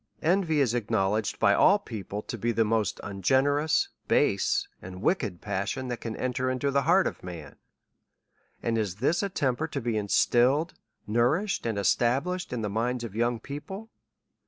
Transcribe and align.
Envy 0.23 0.59
is 0.61 0.73
acknowledged 0.73 1.37
by 1.37 1.53
all 1.53 1.77
people, 1.77 2.23
to 2.23 2.35
be 2.35 2.51
the 2.51 2.65
most 2.65 2.99
ungenerous, 3.03 3.89
base, 4.07 4.67
and 4.81 4.99
wicked 5.03 5.41
passion, 5.41 5.89
that 5.89 6.01
can 6.01 6.15
enter 6.15 6.49
into 6.49 6.71
the 6.71 6.81
heart 6.81 7.05
of 7.05 7.21
a 7.21 7.25
man., 7.27 7.55
And 8.63 8.79
is 8.79 8.95
this 8.95 9.21
a 9.21 9.29
temper 9.29 9.67
to 9.67 9.79
be 9.79 9.97
instilled, 9.97 10.73
nourished, 11.05 11.67
and 11.67 11.77
established 11.77 12.51
in 12.51 12.63
the 12.63 12.67
minds 12.69 13.03
of 13.03 13.13
young 13.15 13.39
people 13.39 13.91